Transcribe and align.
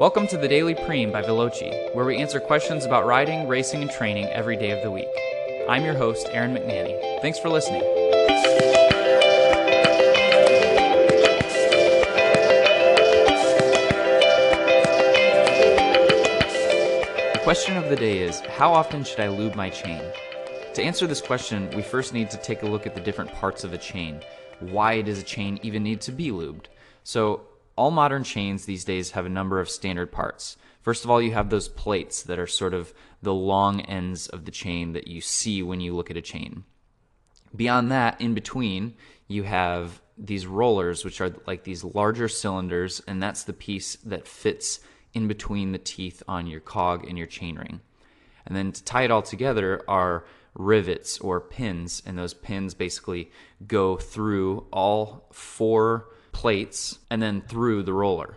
Welcome 0.00 0.26
to 0.28 0.38
the 0.38 0.48
Daily 0.48 0.74
Prime 0.74 1.12
by 1.12 1.20
Veloci, 1.20 1.94
where 1.94 2.06
we 2.06 2.16
answer 2.16 2.40
questions 2.40 2.86
about 2.86 3.04
riding, 3.04 3.46
racing, 3.46 3.82
and 3.82 3.90
training 3.90 4.24
every 4.28 4.56
day 4.56 4.70
of 4.70 4.82
the 4.82 4.90
week. 4.90 5.10
I'm 5.68 5.84
your 5.84 5.92
host, 5.92 6.30
Aaron 6.32 6.54
McNanny. 6.54 7.20
Thanks 7.20 7.38
for 7.38 7.50
listening. 7.50 7.82
The 17.34 17.40
question 17.44 17.76
of 17.76 17.90
the 17.90 17.96
day 17.96 18.20
is 18.20 18.40
How 18.40 18.72
often 18.72 19.04
should 19.04 19.20
I 19.20 19.28
lube 19.28 19.54
my 19.54 19.68
chain? 19.68 20.00
To 20.72 20.82
answer 20.82 21.06
this 21.06 21.20
question, 21.20 21.68
we 21.76 21.82
first 21.82 22.14
need 22.14 22.30
to 22.30 22.38
take 22.38 22.62
a 22.62 22.66
look 22.66 22.86
at 22.86 22.94
the 22.94 23.02
different 23.02 23.34
parts 23.34 23.64
of 23.64 23.74
a 23.74 23.78
chain. 23.78 24.22
Why 24.60 25.02
does 25.02 25.18
a 25.18 25.24
chain 25.24 25.60
even 25.62 25.82
need 25.82 26.00
to 26.00 26.10
be 26.10 26.30
lubed? 26.30 26.68
So, 27.04 27.42
all 27.80 27.90
modern 27.90 28.22
chains 28.22 28.66
these 28.66 28.84
days 28.84 29.12
have 29.12 29.24
a 29.24 29.30
number 29.30 29.58
of 29.58 29.70
standard 29.70 30.12
parts. 30.12 30.58
First 30.82 31.02
of 31.02 31.10
all, 31.10 31.22
you 31.22 31.32
have 31.32 31.48
those 31.48 31.66
plates 31.66 32.22
that 32.24 32.38
are 32.38 32.46
sort 32.46 32.74
of 32.74 32.92
the 33.22 33.32
long 33.32 33.80
ends 33.80 34.28
of 34.28 34.44
the 34.44 34.50
chain 34.50 34.92
that 34.92 35.08
you 35.08 35.22
see 35.22 35.62
when 35.62 35.80
you 35.80 35.96
look 35.96 36.10
at 36.10 36.16
a 36.18 36.20
chain. 36.20 36.64
Beyond 37.56 37.90
that, 37.90 38.20
in 38.20 38.34
between, 38.34 38.96
you 39.28 39.44
have 39.44 40.02
these 40.18 40.46
rollers, 40.46 41.06
which 41.06 41.22
are 41.22 41.34
like 41.46 41.64
these 41.64 41.82
larger 41.82 42.28
cylinders, 42.28 43.00
and 43.06 43.22
that's 43.22 43.44
the 43.44 43.54
piece 43.54 43.96
that 44.04 44.28
fits 44.28 44.80
in 45.14 45.26
between 45.26 45.72
the 45.72 45.78
teeth 45.78 46.22
on 46.28 46.46
your 46.46 46.60
cog 46.60 47.08
and 47.08 47.16
your 47.16 47.26
chainring. 47.26 47.80
And 48.44 48.54
then 48.54 48.72
to 48.72 48.84
tie 48.84 49.04
it 49.04 49.10
all 49.10 49.22
together 49.22 49.82
are 49.88 50.26
rivets 50.52 51.18
or 51.20 51.40
pins, 51.40 52.02
and 52.04 52.18
those 52.18 52.34
pins 52.34 52.74
basically 52.74 53.30
go 53.66 53.96
through 53.96 54.66
all 54.70 55.28
four 55.32 56.08
plates 56.32 56.98
and 57.10 57.22
then 57.22 57.40
through 57.42 57.82
the 57.82 57.92
roller. 57.92 58.36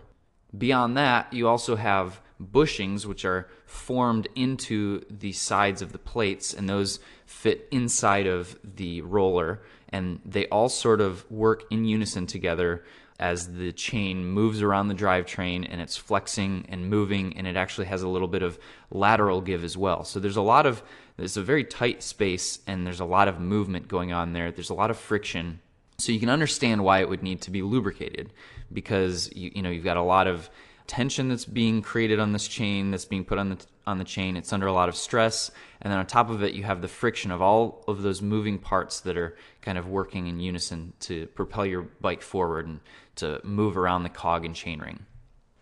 Beyond 0.56 0.96
that, 0.96 1.32
you 1.32 1.48
also 1.48 1.76
have 1.76 2.20
bushings, 2.42 3.06
which 3.06 3.24
are 3.24 3.48
formed 3.66 4.28
into 4.34 5.04
the 5.10 5.32
sides 5.32 5.82
of 5.82 5.92
the 5.92 5.98
plates, 5.98 6.52
and 6.52 6.68
those 6.68 7.00
fit 7.26 7.68
inside 7.70 8.26
of 8.26 8.58
the 8.62 9.00
roller, 9.02 9.62
and 9.88 10.20
they 10.24 10.46
all 10.48 10.68
sort 10.68 11.00
of 11.00 11.28
work 11.30 11.64
in 11.70 11.84
unison 11.84 12.26
together 12.26 12.84
as 13.20 13.54
the 13.54 13.72
chain 13.72 14.24
moves 14.24 14.60
around 14.60 14.88
the 14.88 14.94
drivetrain 14.94 15.64
and 15.70 15.80
it's 15.80 15.96
flexing 15.96 16.66
and 16.68 16.90
moving, 16.90 17.36
and 17.36 17.46
it 17.46 17.56
actually 17.56 17.86
has 17.86 18.02
a 18.02 18.08
little 18.08 18.28
bit 18.28 18.42
of 18.42 18.58
lateral 18.90 19.40
give 19.40 19.62
as 19.62 19.76
well. 19.76 20.04
So 20.04 20.18
there's 20.18 20.36
a 20.36 20.42
lot 20.42 20.66
of, 20.66 20.82
it's 21.16 21.36
a 21.36 21.42
very 21.42 21.64
tight 21.64 22.02
space, 22.02 22.58
and 22.66 22.84
there's 22.84 23.00
a 23.00 23.04
lot 23.04 23.28
of 23.28 23.40
movement 23.40 23.86
going 23.86 24.12
on 24.12 24.32
there. 24.32 24.50
There's 24.50 24.70
a 24.70 24.74
lot 24.74 24.90
of 24.90 24.98
friction. 24.98 25.60
So 25.98 26.12
you 26.12 26.20
can 26.20 26.28
understand 26.30 26.84
why 26.84 27.00
it 27.00 27.08
would 27.08 27.22
need 27.22 27.40
to 27.42 27.50
be 27.50 27.62
lubricated 27.62 28.32
because 28.72 29.30
you, 29.34 29.52
you 29.54 29.62
know 29.62 29.70
you've 29.70 29.84
got 29.84 29.96
a 29.96 30.02
lot 30.02 30.26
of 30.26 30.50
tension 30.86 31.28
that's 31.28 31.44
being 31.44 31.80
created 31.80 32.20
on 32.20 32.32
this 32.32 32.46
chain 32.46 32.90
that's 32.90 33.04
being 33.04 33.24
put 33.24 33.38
on 33.38 33.50
the 33.50 33.66
on 33.86 33.98
the 33.98 34.04
chain. 34.04 34.36
It's 34.36 34.52
under 34.52 34.66
a 34.66 34.72
lot 34.72 34.88
of 34.88 34.96
stress. 34.96 35.50
And 35.80 35.92
then 35.92 35.98
on 35.98 36.06
top 36.06 36.30
of 36.30 36.42
it 36.42 36.54
you 36.54 36.62
have 36.64 36.82
the 36.82 36.88
friction 36.88 37.30
of 37.30 37.42
all 37.42 37.84
of 37.86 38.02
those 38.02 38.22
moving 38.22 38.58
parts 38.58 39.00
that 39.00 39.16
are 39.16 39.36
kind 39.60 39.78
of 39.78 39.88
working 39.88 40.26
in 40.26 40.40
unison 40.40 40.94
to 41.00 41.26
propel 41.28 41.66
your 41.66 41.82
bike 41.82 42.22
forward 42.22 42.66
and 42.66 42.80
to 43.16 43.40
move 43.44 43.76
around 43.76 44.02
the 44.02 44.08
cog 44.08 44.44
and 44.44 44.54
chainring 44.54 45.00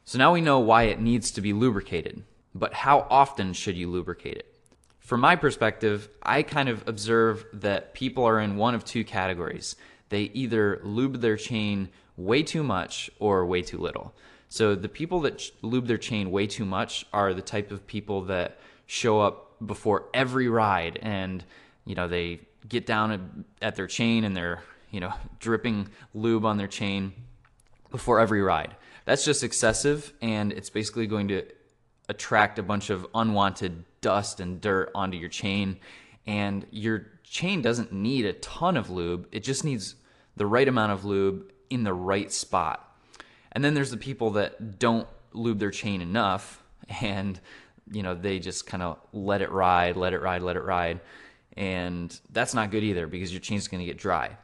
so 0.05 0.19
now 0.19 0.33
we 0.33 0.41
know 0.41 0.59
why 0.59 0.85
it 0.85 1.01
needs 1.01 1.31
to 1.33 1.41
be 1.41 1.53
lubricated. 1.53 2.25
But 2.55 2.75
how 2.75 3.07
often 3.09 3.53
should 3.53 3.77
you 3.77 3.91
lubricate 3.91 4.37
it? 4.37 4.47
From 4.99 5.21
my 5.21 5.37
perspective 5.37 6.09
i 6.23 6.43
kind 6.43 6.69
of 6.69 6.87
observe 6.87 7.45
that 7.53 7.93
people 7.93 8.25
are 8.25 8.41
in 8.41 8.57
one 8.57 8.75
of 8.75 8.85
two 8.85 9.05
categories 9.05 9.77
they 10.13 10.31
either 10.35 10.81
lube 10.85 11.21
their 11.21 11.37
chain 11.37 11.89
way 12.17 12.43
too 12.43 12.63
much 12.63 13.11
or 13.19 13.45
way 13.47 13.63
too 13.63 13.79
little 13.79 14.15
so 14.49 14.75
the 14.75 14.89
people 14.89 15.21
that 15.21 15.51
lube 15.63 15.87
their 15.87 15.99
chain 15.99 16.31
way 16.31 16.47
too 16.47 16.65
much 16.65 17.07
are 17.13 17.33
the 17.33 17.41
type 17.41 17.71
of 17.71 17.87
people 17.87 18.23
that 18.23 18.59
show 18.87 19.21
up 19.21 19.53
before 19.67 20.05
every 20.13 20.49
ride 20.49 20.99
and 21.03 21.45
you 21.87 21.95
know 21.95 22.09
they 22.09 22.41
get 22.69 22.87
down 22.87 23.45
at 23.61 23.77
their 23.77 23.87
chain 23.87 24.25
and 24.25 24.37
they're 24.37 24.63
you 24.91 25.01
know 25.01 25.13
dripping 25.39 25.89
lube 26.15 26.45
on 26.45 26.57
their 26.59 26.69
chain 26.69 27.13
before 27.91 28.21
every 28.21 28.43
ride. 28.43 28.75
That's 29.05 29.25
just 29.25 29.43
excessive 29.43 30.13
and 30.21 30.53
it's 30.53 30.71
basically 30.71 31.07
going 31.07 31.29
to 31.29 31.45
attract 32.09 32.59
a 32.59 32.63
bunch 32.63 32.91
of 32.91 33.07
unwanted 33.15 33.85
dust 34.01 34.41
and 34.41 34.61
dirt 34.61 34.91
onto 34.95 35.17
your 35.17 35.29
chain 35.29 35.79
and 36.27 36.67
your 36.71 37.07
chain 37.25 37.63
doesn't 37.63 37.93
need 37.93 38.27
a 38.27 38.33
ton 38.35 38.77
of 38.77 38.91
lube. 38.91 39.27
It 39.33 39.43
just 39.43 39.65
needs 39.65 39.95
the 40.37 40.47
right 40.47 40.69
amount 40.69 40.93
of 40.93 41.05
lube 41.05 41.53
in 41.71 41.85
the 41.85 41.95
right 41.95 42.31
spot. 42.33 42.89
And 43.53 43.65
then 43.65 43.75
there's 43.75 43.91
the 43.91 43.97
people 43.97 44.31
that 44.31 44.79
don't 44.79 45.09
lube 45.33 45.59
their 45.59 45.71
chain 45.71 46.01
enough 46.01 46.63
and 47.03 47.41
you 47.91 48.03
know 48.03 48.15
they 48.15 48.39
just 48.39 48.67
kind 48.67 48.83
of 48.83 48.99
let 49.13 49.43
it 49.43 49.51
ride, 49.51 49.97
let 49.97 50.13
it 50.13 50.21
ride, 50.21 50.43
let 50.43 50.57
it 50.57 50.63
ride. 50.63 51.01
And 51.57 52.19
that's 52.31 52.55
not 52.55 52.71
good 52.71 52.83
either 52.83 53.07
because 53.07 53.33
your 53.33 53.41
chain's 53.41 53.69
going 53.69 53.81
to 53.81 53.87
get 53.87 53.99
dry. 53.99 54.37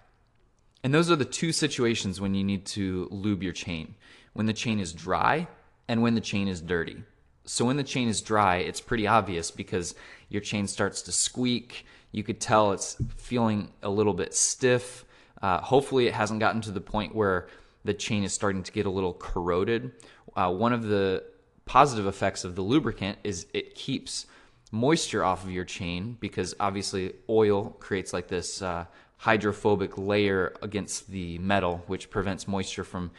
And 0.84 0.93
those 0.94 1.10
are 1.10 1.16
the 1.16 1.25
two 1.25 1.53
situations 1.53 2.21
when 2.21 2.34
you 2.34 2.44
need 2.44 2.66
to 2.66 3.09
lube 3.10 3.43
your 3.43 3.53
chain. 3.53 3.94
When 4.34 4.47
the 4.47 4.53
chain 4.53 4.78
is 4.78 4.93
dry 4.93 5.48
and 5.88 6.03
when 6.03 6.15
the 6.15 6.21
chain 6.21 6.48
is 6.48 6.60
dirty. 6.60 7.03
So 7.44 7.65
when 7.65 7.78
the 7.78 7.82
chain 7.82 8.09
is 8.09 8.21
dry, 8.21 8.56
it's 8.56 8.81
pretty 8.81 9.06
obvious 9.06 9.50
because 9.50 9.94
your 10.28 10.43
chain 10.43 10.66
starts 10.66 11.00
to 11.03 11.12
squeak. 11.12 11.87
You 12.12 12.22
could 12.22 12.41
tell 12.41 12.72
it's 12.72 12.97
feeling 13.16 13.71
a 13.82 13.88
little 13.88 14.12
bit 14.12 14.34
stiff. 14.34 15.06
Uh, 15.41 15.60
hopefully, 15.60 16.06
it 16.06 16.15
hasn't 16.15 16.41
gotten 16.41 16.60
to 16.62 16.71
the 16.71 16.81
point 16.81 17.15
where 17.15 17.49
the 17.84 17.94
chain 17.94 18.25
is 18.25 18.32
starting 18.32 18.62
to 18.62 18.72
get 18.72 18.87
a 18.87 18.91
little 18.91 19.15
corroded. 19.15 19.93
Uh, 20.37 20.53
one 20.53 20.72
of 20.72 20.84
the 20.84 21.25
positive 21.65 22.06
effects 22.06 22.44
of 22.44 22.56
the 22.56 22.62
lubricant 22.62 23.19
is 23.25 23.47
it 23.53 23.75
keeps 23.75 24.27
moisture 24.72 25.25
off 25.25 25.44
of 25.44 25.50
your 25.50 25.65
chain 25.65 26.16
because 26.21 26.54
obviously 26.60 27.15
oil 27.28 27.71
creates 27.78 28.12
like 28.12 28.28
this 28.28 28.60
uh, 28.62 28.84
hydrophobic 29.19 29.97
layer 29.98 30.54
against 30.62 31.09
the 31.09 31.38
metal, 31.38 31.82
which 31.87 32.10
prevents 32.10 32.48
moisture 32.48 32.84
from 32.84 33.10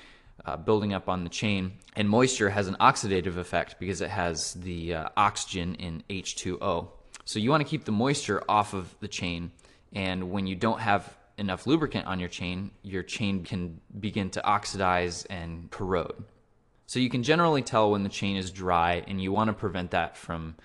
uh, 0.46 0.58
building 0.58 0.94
up 0.94 1.09
on 1.09 1.24
the 1.24 1.29
chain. 1.29 1.74
And 1.96 2.09
moisture 2.09 2.50
has 2.50 2.68
an 2.68 2.78
oxidative 2.79 3.38
effect 3.38 3.79
because 3.79 4.02
it 4.02 4.09
has 4.09 4.53
the 4.53 4.94
uh, 4.94 5.09
oxygen 5.18 5.75
in 5.75 6.03
H2O. 6.09 6.88
So 7.25 7.40
you 7.40 7.50
want 7.50 7.62
to 7.62 7.69
keep 7.69 7.85
the 7.85 7.91
moisture 7.91 8.44
off 8.47 8.74
of 8.74 8.96
the 9.00 9.08
chain. 9.08 9.52
And 9.94 10.31
when 10.31 10.47
you 10.47 10.56
don't 10.56 10.79
have 10.79 11.16
enough 11.40 11.66
lubricant 11.66 12.06
on 12.06 12.20
your 12.20 12.30
chain, 12.30 12.72
your 12.84 13.04
chain 13.04 13.44
can 13.44 13.80
begin 14.00 14.30
to 14.32 14.44
oxidize 14.46 15.26
and 15.26 15.72
corrode. 15.72 16.24
So 16.86 17.00
you 17.00 17.10
can 17.10 17.24
generally 17.24 17.62
tell 17.62 17.92
when 17.92 18.04
the 18.04 18.10
chain 18.10 18.36
is 18.36 18.52
dry, 18.52 19.04
and 19.08 19.22
you 19.22 19.32
want 19.32 19.48
to 19.48 19.54
prevent 19.54 19.92
that 19.92 20.18
from 20.18 20.56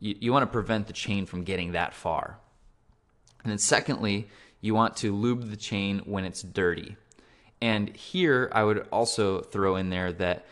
you, 0.00 0.14
you 0.18 0.32
want 0.32 0.42
to 0.42 0.52
prevent 0.52 0.86
the 0.86 0.92
chain 0.92 1.26
from 1.26 1.44
getting 1.44 1.72
that 1.72 1.94
far. 1.94 2.38
And 3.42 3.50
then 3.50 3.58
secondly, 3.58 4.28
you 4.60 4.74
want 4.74 4.96
to 4.98 5.14
lube 5.14 5.50
the 5.50 5.56
chain 5.56 6.00
when 6.06 6.24
it's 6.24 6.42
dirty. 6.42 6.96
And 7.60 7.94
here 7.94 8.50
I 8.52 8.64
would 8.64 8.86
also 8.90 9.40
throw 9.40 9.76
in 9.76 9.90
there 9.90 10.12
that 10.14 10.46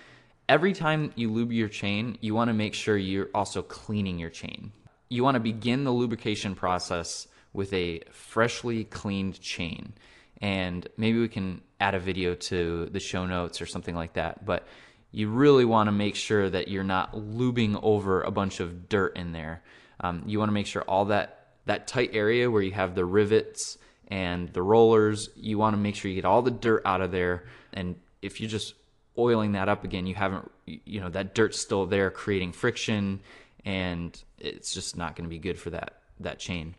every 0.48 0.72
time 0.72 1.12
you 1.16 1.30
lube 1.30 1.52
your 1.52 1.68
chain, 1.68 2.18
you 2.20 2.34
want 2.34 2.48
to 2.48 2.54
make 2.54 2.74
sure 2.74 2.96
you're 2.96 3.30
also 3.34 3.62
cleaning 3.62 4.18
your 4.18 4.30
chain. 4.30 4.72
You 5.08 5.24
want 5.24 5.36
to 5.36 5.40
begin 5.40 5.84
the 5.84 5.92
lubrication 5.92 6.54
process 6.54 7.26
with 7.52 7.72
a 7.72 8.00
freshly 8.10 8.84
cleaned 8.84 9.40
chain. 9.40 9.92
And 10.40 10.86
maybe 10.96 11.20
we 11.20 11.28
can 11.28 11.60
add 11.80 11.94
a 11.94 12.00
video 12.00 12.34
to 12.34 12.86
the 12.86 13.00
show 13.00 13.26
notes 13.26 13.60
or 13.60 13.66
something 13.66 13.94
like 13.94 14.14
that. 14.14 14.44
But 14.44 14.66
you 15.12 15.28
really 15.28 15.64
want 15.64 15.88
to 15.88 15.92
make 15.92 16.16
sure 16.16 16.48
that 16.48 16.68
you're 16.68 16.82
not 16.82 17.12
lubing 17.12 17.78
over 17.82 18.22
a 18.22 18.30
bunch 18.30 18.60
of 18.60 18.88
dirt 18.88 19.16
in 19.16 19.32
there. 19.32 19.62
Um, 20.00 20.24
you 20.26 20.38
want 20.38 20.48
to 20.48 20.54
make 20.54 20.66
sure 20.66 20.82
all 20.82 21.06
that 21.06 21.38
that 21.66 21.86
tight 21.86 22.10
area 22.12 22.50
where 22.50 22.62
you 22.62 22.72
have 22.72 22.96
the 22.96 23.04
rivets 23.04 23.78
and 24.08 24.48
the 24.48 24.62
rollers, 24.62 25.28
you 25.36 25.58
want 25.58 25.74
to 25.74 25.78
make 25.78 25.94
sure 25.94 26.10
you 26.10 26.16
get 26.16 26.24
all 26.24 26.42
the 26.42 26.50
dirt 26.50 26.82
out 26.84 27.00
of 27.00 27.12
there. 27.12 27.44
And 27.72 27.94
if 28.20 28.40
you're 28.40 28.50
just 28.50 28.74
oiling 29.16 29.52
that 29.52 29.68
up 29.68 29.84
again, 29.84 30.06
you 30.06 30.14
haven't, 30.14 30.50
you 30.66 31.00
know, 31.00 31.08
that 31.10 31.34
dirt's 31.34 31.60
still 31.60 31.86
there, 31.86 32.10
creating 32.10 32.52
friction, 32.52 33.20
and 33.64 34.20
it's 34.38 34.74
just 34.74 34.96
not 34.96 35.14
going 35.14 35.24
to 35.24 35.30
be 35.30 35.38
good 35.38 35.58
for 35.58 35.70
that 35.70 36.00
that 36.20 36.38
chain. 36.38 36.74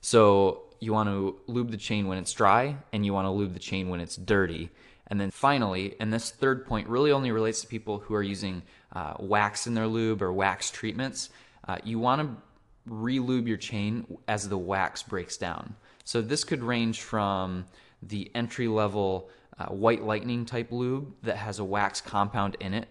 So 0.00 0.62
you 0.80 0.92
want 0.92 1.08
to 1.08 1.38
lube 1.46 1.70
the 1.70 1.76
chain 1.76 2.06
when 2.06 2.18
it's 2.18 2.32
dry, 2.32 2.76
and 2.92 3.04
you 3.04 3.12
want 3.12 3.26
to 3.26 3.30
lube 3.30 3.52
the 3.52 3.58
chain 3.58 3.88
when 3.88 4.00
it's 4.00 4.16
dirty. 4.16 4.70
And 5.08 5.20
then 5.20 5.30
finally, 5.30 5.94
and 6.00 6.12
this 6.12 6.30
third 6.30 6.66
point 6.66 6.88
really 6.88 7.12
only 7.12 7.30
relates 7.32 7.62
to 7.62 7.66
people 7.66 7.98
who 7.98 8.14
are 8.14 8.22
using 8.22 8.62
uh, 8.92 9.14
wax 9.18 9.66
in 9.66 9.74
their 9.74 9.86
lube 9.86 10.22
or 10.22 10.32
wax 10.32 10.70
treatments. 10.70 11.30
Uh, 11.66 11.78
you 11.82 11.98
want 11.98 12.22
to 12.22 12.42
re-lube 12.86 13.48
your 13.48 13.56
chain 13.56 14.18
as 14.28 14.48
the 14.48 14.58
wax 14.58 15.02
breaks 15.02 15.36
down. 15.36 15.74
So 16.04 16.20
this 16.22 16.44
could 16.44 16.62
range 16.62 17.02
from 17.02 17.66
the 18.02 18.30
entry 18.34 18.68
level 18.68 19.30
uh, 19.58 19.66
white 19.66 20.02
lightning 20.04 20.44
type 20.44 20.70
lube 20.70 21.12
that 21.22 21.36
has 21.36 21.58
a 21.58 21.64
wax 21.64 22.00
compound 22.00 22.56
in 22.60 22.74
it, 22.74 22.88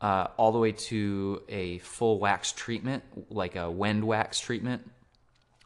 uh, 0.00 0.28
all 0.36 0.52
the 0.52 0.58
way 0.58 0.72
to 0.72 1.42
a 1.48 1.78
full 1.78 2.18
wax 2.18 2.52
treatment 2.52 3.02
like 3.30 3.56
a 3.56 3.70
Wend 3.70 4.04
wax 4.04 4.38
treatment 4.38 4.88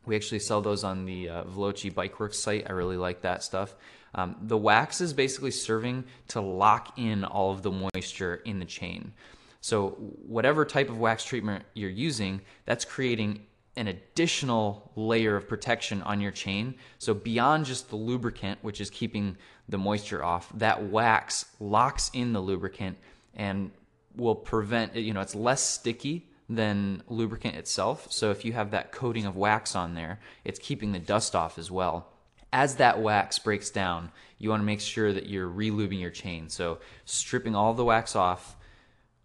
we 0.06 0.17
actually 0.17 0.38
sell 0.38 0.62
those 0.62 0.85
on 0.85 1.05
the 1.05 1.29
uh, 1.29 1.44
Veloci 1.44 1.93
Bikeworks 1.93 2.35
site. 2.35 2.67
I 2.69 2.73
really 2.73 2.97
like 2.97 3.23
that 3.23 3.43
stuff. 3.43 3.75
Um, 4.14 4.37
the 4.41 4.56
wax 4.56 5.00
is 5.00 5.12
basically 5.12 5.50
serving 5.50 6.05
to 6.29 6.41
lock 6.41 6.99
in 6.99 7.25
all 7.25 7.50
of 7.53 7.62
the 7.62 7.70
moisture 7.70 8.37
in 8.44 8.58
the 8.58 8.64
chain. 8.64 9.12
So, 9.61 9.91
whatever 10.26 10.64
type 10.64 10.88
of 10.88 10.99
wax 10.99 11.25
treatment 11.25 11.64
you're 11.75 11.91
using, 11.91 12.41
that's 12.64 12.85
creating 12.85 13.44
an 13.76 13.88
additional 13.88 14.91
layer 14.94 15.37
of 15.37 15.49
protection 15.49 16.03
on 16.03 16.20
your 16.20 16.31
chain. 16.31 16.76
So, 16.99 17.12
beyond 17.12 17.67
just 17.67 17.91
the 17.91 17.97
lubricant, 17.97 18.61
which 18.62 18.81
is 18.81 18.91
keeping 18.91 19.37
the 19.69 19.76
moisture 19.76 20.25
off, 20.25 20.50
that 20.55 20.85
wax 20.85 21.47
locks 21.59 22.11
in 22.14 22.32
the 22.32 22.41
lubricant 22.41 22.97
and 23.35 23.70
will 24.14 24.37
prevent, 24.37 24.94
you 24.94 25.12
know, 25.12 25.20
it's 25.20 25.35
less 25.35 25.61
sticky 25.61 26.26
than 26.49 27.03
lubricant 27.09 27.57
itself. 27.57 28.07
So, 28.11 28.31
if 28.31 28.45
you 28.45 28.53
have 28.53 28.71
that 28.71 28.93
coating 28.93 29.27
of 29.27 29.37
wax 29.37 29.75
on 29.75 29.95
there, 29.95 30.21
it's 30.45 30.59
keeping 30.59 30.93
the 30.93 30.99
dust 30.99 31.35
off 31.35 31.59
as 31.59 31.71
well. 31.71 32.09
As 32.53 32.77
that 32.77 33.01
wax 33.01 33.39
breaks 33.39 33.71
down, 33.71 34.13
you 34.39 34.51
want 34.51 34.61
to 34.61 34.67
make 34.67 34.81
sure 34.81 35.13
that 35.13 35.27
you're 35.27 35.49
relubing 35.49 36.01
your 36.01 36.11
chain. 36.11 36.49
So, 36.49 36.79
stripping 37.05 37.55
all 37.55 37.75
the 37.75 37.85
wax 37.85 38.15
off, 38.15 38.57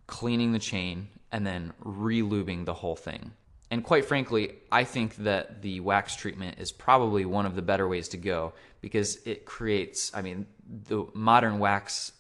cleaning 0.08 0.52
the 0.52 0.60
chain, 0.60 1.10
and 1.32 1.46
then 1.46 1.74
relubing 1.84 2.66
the 2.66 2.74
whole 2.74 2.96
thing. 2.96 3.32
And 3.70 3.86
quite 3.86 4.04
frankly, 4.04 4.56
I 4.70 4.84
think 4.84 5.16
that 5.18 5.62
the 5.62 5.80
wax 5.80 6.16
treatment 6.16 6.60
is 6.60 6.74
probably 6.74 7.24
one 7.24 7.46
of 7.46 7.56
the 7.56 7.62
better 7.62 7.88
ways 7.88 8.10
to 8.10 8.18
go 8.18 8.52
because 8.82 9.18
it 9.26 9.46
creates, 9.46 10.12
I 10.14 10.22
mean, 10.22 10.46
the 10.68 11.06
modern 11.14 11.60
wax 11.60 12.12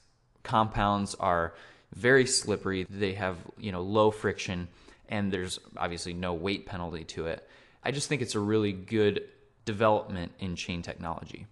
compounds 0.44 1.14
are 1.16 1.54
very 1.94 2.26
slippery. 2.26 2.86
They 2.90 3.14
have, 3.16 3.36
you 3.60 3.74
know, 3.74 3.82
low 3.82 4.12
friction 4.12 4.70
and 5.12 5.32
there's 5.32 5.60
obviously 5.78 6.14
no 6.14 6.34
weight 6.34 6.66
penalty 6.66 7.04
to 7.04 7.28
it. 7.28 7.48
I 7.84 7.92
just 7.92 8.08
think 8.08 8.22
it's 8.22 8.36
a 8.36 8.40
really 8.40 8.72
good 8.72 9.24
development 9.66 10.32
in 10.40 10.56
chain 10.56 10.82
technology. 10.82 11.46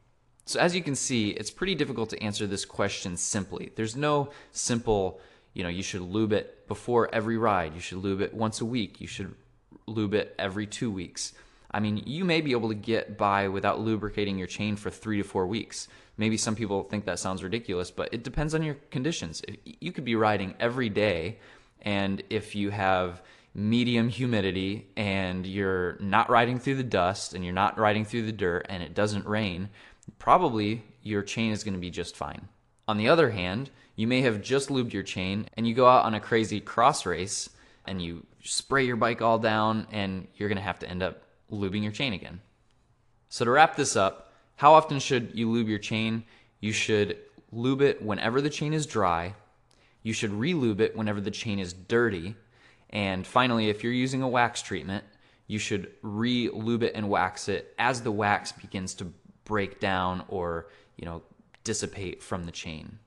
So 0.46 0.60
as 0.60 0.76
you 0.76 0.82
can 0.82 0.96
see, 0.96 1.30
it's 1.30 1.52
pretty 1.52 1.76
difficult 1.76 2.10
to 2.10 2.24
answer 2.24 2.48
this 2.48 2.66
question 2.66 3.18
simply. 3.18 3.72
There's 3.76 3.96
no 3.96 4.32
simple, 4.52 5.20
you 5.54 5.62
know, 5.62 5.70
you 5.70 5.84
should 5.84 6.02
lube 6.02 6.34
it 6.34 6.68
before 6.68 7.14
every 7.14 7.38
ride, 7.38 7.76
you 7.76 7.82
should 7.82 8.00
lube 8.00 8.22
it 8.22 8.34
once 8.34 8.62
a 8.62 8.66
week, 8.66 9.00
you 9.00 9.06
should 9.06 9.36
lube 9.86 10.16
it 10.16 10.34
every 10.40 10.66
two 10.66 10.90
weeks. 10.90 11.34
I 11.72 11.80
mean, 11.80 12.02
you 12.06 12.26
may 12.26 12.42
be 12.42 12.52
able 12.52 12.70
to 12.70 12.76
get 12.76 13.16
by 13.16 13.48
without 13.48 13.80
lubricating 13.80 14.40
your 14.40 14.48
chain 14.48 14.76
for 14.76 14.90
three 14.90 15.18
to 15.18 15.24
four 15.24 15.46
weeks. 15.46 15.88
Maybe 16.18 16.36
some 16.36 16.56
people 16.56 16.84
think 16.84 17.06
that 17.06 17.20
sounds 17.20 17.44
ridiculous, 17.44 17.92
but 17.92 18.10
it 18.12 18.24
depends 18.24 18.56
on 18.56 18.64
your 18.64 18.76
conditions. 18.90 19.44
You 19.64 19.92
could 19.92 20.06
be 20.06 20.16
riding 20.16 20.56
every 20.60 20.90
day, 20.90 21.38
and 21.84 22.24
if 22.30 22.56
you 22.56 22.72
have 22.72 23.22
medium 23.60 24.10
humidity 24.10 24.88
and 24.96 25.46
you're 25.46 25.98
not 26.00 26.30
riding 26.30 26.60
through 26.60 26.76
the 26.76 26.84
dust 26.84 27.34
and 27.34 27.44
you're 27.44 27.54
not 27.54 27.78
riding 27.78 28.06
through 28.06 28.26
the 28.26 28.32
dirt 28.32 28.66
and 28.70 28.82
it 28.82 28.94
doesn't 28.94 29.26
rain, 29.26 29.70
probably 30.18 30.84
your 31.04 31.22
chain 31.22 31.52
is 31.52 31.64
going 31.64 31.74
to 31.74 31.80
be 31.80 31.90
just 31.90 32.16
fine. 32.16 32.48
On 32.88 32.98
the 32.98 33.10
other 33.10 33.32
hand, 33.32 33.70
you 33.96 34.08
may 34.08 34.22
have 34.22 34.42
just 34.42 34.70
lubed 34.70 34.94
your 34.94 35.04
chain 35.04 35.48
and 35.56 35.68
you 35.68 35.74
go 35.74 35.88
out 35.88 36.06
on 36.06 36.14
a 36.14 36.20
crazy 36.20 36.60
cross 36.60 37.06
race 37.06 37.50
and 37.86 38.02
you 38.02 38.26
spray 38.44 38.86
your 38.86 38.96
bike 38.96 39.22
all 39.22 39.40
down, 39.40 39.88
and 39.92 40.28
you're 40.36 40.50
going 40.50 40.58
to 40.58 40.64
have 40.64 40.80
to 40.80 40.90
end 40.90 41.04
up 41.04 41.24
lubing 41.52 41.84
your 41.84 41.92
chain 41.92 42.14
again. 42.14 42.40
So, 43.30 43.46
to 43.46 43.52
wrap 43.52 43.76
this 43.76 43.96
up, 43.96 44.32
how 44.56 44.74
often 44.74 45.00
should 45.00 45.32
you 45.34 45.50
lube 45.50 45.68
your 45.68 45.80
chain? 45.80 46.24
You 46.60 46.72
should 46.72 47.18
lube 47.52 47.82
it 47.82 48.02
whenever 48.02 48.42
the 48.42 48.50
chain 48.50 48.74
is 48.74 48.86
dry. 48.86 49.36
You 50.04 50.14
should 50.14 50.32
re-lube 50.32 50.82
it 50.82 50.96
whenever 50.96 51.22
the 51.22 51.32
chain 51.32 51.60
is 51.60 51.74
dirty. 51.74 52.36
And 52.90 53.26
finally, 53.26 53.70
if 53.70 53.84
you're 53.84 53.94
using 53.94 54.22
a 54.22 54.28
wax 54.28 54.62
treatment, 54.62 55.04
you 55.48 55.60
should 55.60 55.92
re-lube 56.02 56.84
it 56.84 56.94
and 56.96 57.10
wax 57.10 57.50
it 57.50 57.74
as 57.78 58.02
the 58.02 58.12
wax 58.12 58.52
begins 58.52 58.94
to 58.96 59.14
break 59.46 59.80
down 59.80 60.24
or, 60.28 60.68
you 60.96 61.06
know, 61.06 61.22
dissipate 61.64 62.22
from 62.22 62.46
the 62.46 62.52
chain. 62.52 63.00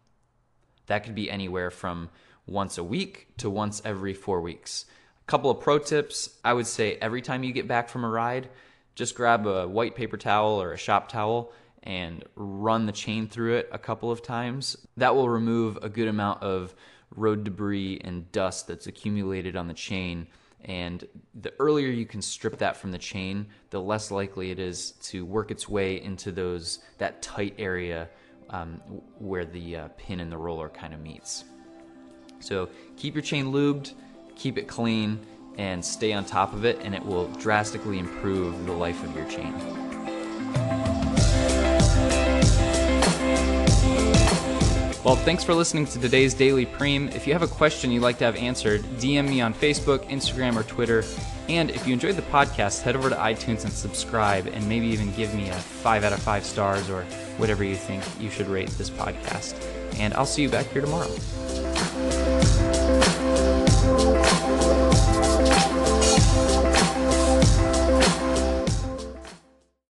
That 0.87 1.05
could 1.05 1.15
be 1.15 1.31
anywhere 1.31 1.71
from 1.71 2.11
once 2.47 2.79
a 2.79 2.85
week 2.85 3.29
to 3.39 3.49
once 3.49 3.81
every 3.85 4.15
4 4.15 4.41
weeks. 4.41 4.87
A 5.21 5.31
couple 5.31 5.51
of 5.51 5.61
pro 5.61 5.79
tips 5.79 6.39
I 6.45 6.53
would 6.53 6.67
say 6.67 6.97
every 7.01 7.23
time 7.23 7.45
you 7.45 7.53
get 7.53 7.69
back 7.69 7.89
from 7.89 8.05
a 8.05 8.09
ride, 8.09 8.49
just 8.95 9.15
grab 9.15 9.47
a 9.47 9.67
white 9.67 9.95
paper 9.95 10.17
towel 10.17 10.61
or 10.61 10.73
a 10.73 10.77
shop 10.77 11.09
towel 11.09 11.53
and 11.85 12.25
run 12.35 12.87
the 12.87 12.93
chain 12.93 13.29
through 13.29 13.57
it 13.57 13.69
a 13.73 13.79
couple 13.79 14.11
of 14.11 14.23
times. 14.23 14.77
That 14.97 15.15
will 15.15 15.29
remove 15.29 15.79
a 15.83 15.89
good 15.89 16.09
amount 16.09 16.43
of 16.43 16.75
road 17.17 17.45
debris 17.45 18.01
and 18.05 18.31
dust 18.33 18.67
that's 18.67 18.87
accumulated 18.87 19.57
on 19.57 19.69
the 19.69 19.75
chain. 19.75 20.27
And 20.65 21.05
the 21.35 21.53
earlier 21.59 21.89
you 21.89 22.07
can 22.07 22.23
strip 22.23 22.59
that 22.59 22.77
from 22.77 22.93
the 22.93 22.99
chain, 22.99 23.47
the 23.71 23.81
less 23.81 24.11
likely 24.11 24.51
it 24.51 24.59
is 24.59 24.93
to 25.03 25.25
work 25.25 25.51
its 25.51 25.69
way 25.69 26.01
into 26.01 26.31
those 26.31 26.79
that 26.99 27.21
tight 27.23 27.55
area 27.59 28.09
um, 28.51 28.81
where 29.19 29.45
the 29.45 29.77
uh, 29.77 29.89
pin 29.97 30.21
and 30.21 30.31
the 30.31 30.39
roller 30.39 30.69
kind 30.69 30.95
of 30.95 31.01
meets. 31.01 31.45
So 32.41 32.69
keep 32.97 33.15
your 33.15 33.23
chain 33.23 33.47
lubed 33.47 33.95
keep 34.37 34.59
it 34.59 34.67
clean, 34.69 35.21
and 35.59 35.85
stay 35.85 36.13
on 36.13 36.25
top 36.25 36.53
of 36.53 36.65
it, 36.65 36.81
and 36.83 36.95
it 36.95 37.05
will 37.05 37.29
drastically 37.35 37.99
improve 37.99 38.67
the 38.67 38.73
life 38.73 39.03
of 39.05 39.15
your 39.15 39.29
chain. 39.29 40.92
Well, 45.05 45.17
thanks 45.17 45.43
for 45.43 45.53
listening 45.53 45.87
to 45.87 45.99
today's 45.99 46.33
Daily 46.33 46.65
Prime. 46.65 47.09
If 47.09 47.27
you 47.27 47.33
have 47.33 47.43
a 47.43 47.49
question 47.49 47.91
you'd 47.91 48.03
like 48.03 48.19
to 48.19 48.25
have 48.25 48.37
answered, 48.37 48.83
DM 49.01 49.29
me 49.29 49.41
on 49.41 49.53
Facebook, 49.53 50.09
Instagram, 50.09 50.55
or 50.55 50.63
Twitter. 50.63 51.03
And 51.49 51.71
if 51.71 51.89
you 51.89 51.93
enjoyed 51.93 52.15
the 52.15 52.23
podcast, 52.23 52.83
head 52.83 52.95
over 52.95 53.11
to 53.11 53.17
iTunes 53.17 53.65
and 53.65 53.73
subscribe, 53.73 54.47
and 54.47 54.69
maybe 54.69 54.87
even 54.87 55.13
give 55.15 55.35
me 55.35 55.49
a 55.49 55.55
five 55.55 56.05
out 56.05 56.13
of 56.13 56.21
five 56.21 56.45
stars 56.45 56.89
or 56.89 57.03
whatever 57.37 57.65
you 57.65 57.75
think 57.75 58.05
you 58.21 58.31
should 58.31 58.47
rate 58.47 58.71
this 58.71 58.91
podcast. 58.91 59.61
And 59.99 60.15
I'll 60.15 60.25
see 60.25 60.43
you 60.43 60.49
back 60.49 60.67
here 60.67 60.83
tomorrow. 60.83 61.11